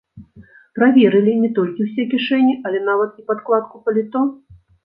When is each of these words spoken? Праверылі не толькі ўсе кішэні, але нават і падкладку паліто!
Праверылі 0.77 1.35
не 1.43 1.51
толькі 1.59 1.85
ўсе 1.87 2.03
кішэні, 2.15 2.57
але 2.71 2.83
нават 2.89 3.11
і 3.23 3.29
падкладку 3.31 3.75
паліто! 3.85 4.27